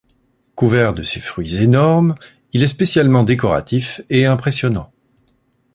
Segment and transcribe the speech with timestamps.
[0.55, 2.15] Couvert de ses fruits énormes
[2.53, 4.91] il est spécialement décoratif et impressionnant.